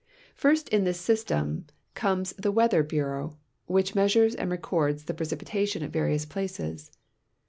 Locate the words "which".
3.67-3.93